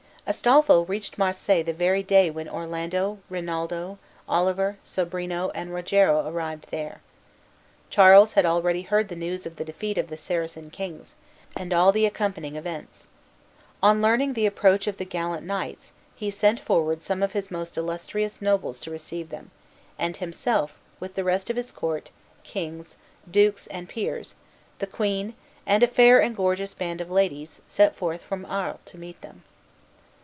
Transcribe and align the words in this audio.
Astolpho 0.27 0.83
reached 0.87 1.17
Marseilles 1.17 1.65
the 1.65 1.73
very 1.73 2.03
day 2.03 2.29
when 2.29 2.47
Orlando, 2.47 3.17
Rinaldo, 3.29 3.97
Oliver, 4.29 4.77
Sobrino, 4.85 5.49
and 5.53 5.73
Rogero 5.73 6.25
arrived 6.29 6.67
there. 6.69 7.01
Charles 7.89 8.33
had 8.33 8.45
already 8.45 8.83
heard 8.83 9.09
the 9.09 9.15
news 9.17 9.45
of 9.45 9.57
the 9.57 9.65
defeat 9.65 9.97
of 9.97 10.07
the 10.07 10.15
Saracen 10.15 10.69
kings, 10.69 11.15
and 11.57 11.73
all 11.73 11.91
the 11.91 12.05
accompanying 12.05 12.55
events. 12.55 13.09
On 13.83 14.01
learning 14.01 14.33
the 14.33 14.45
approach 14.45 14.87
of 14.87 14.97
the 14.97 15.03
gallant 15.05 15.45
knights, 15.45 15.91
he 16.15 16.29
sent 16.29 16.61
forward 16.61 17.01
some 17.03 17.21
of 17.21 17.33
his 17.33 17.51
most 17.51 17.75
illustrious 17.75 18.41
nobles 18.41 18.79
to 18.81 18.91
receive 18.91 19.29
them, 19.29 19.51
and 19.99 20.17
himself, 20.17 20.79
with 21.01 21.15
the 21.15 21.25
rest 21.25 21.49
of 21.49 21.57
his 21.57 21.73
court, 21.73 22.11
kings, 22.43 22.95
dukes, 23.29 23.67
and 23.67 23.89
peers, 23.89 24.35
the 24.79 24.87
queen, 24.87 25.33
and 25.65 25.83
a 25.83 25.87
fair 25.87 26.21
and 26.21 26.37
gorgeous 26.37 26.73
band 26.73 27.01
of 27.01 27.11
ladies, 27.11 27.59
set 27.67 27.97
forward 27.97 28.21
from 28.21 28.45
Arles 28.45 28.79
to 28.85 28.99
meet 28.99 29.19
them. 29.21 29.43